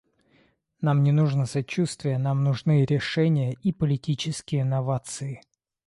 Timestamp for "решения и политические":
2.85-4.65